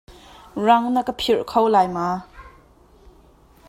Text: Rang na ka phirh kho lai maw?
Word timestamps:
Rang 0.65 0.85
na 0.93 1.01
ka 1.07 1.13
phirh 1.19 1.43
kho 1.49 1.61
lai 1.73 1.87
maw? 1.95 2.15